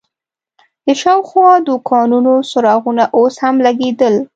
د 0.85 0.87
شاوخوا 1.01 1.49
دوکانونو 1.67 2.33
څراغونه 2.49 3.03
اوس 3.17 3.35
هم 3.43 3.55
لګېدل. 3.65 4.15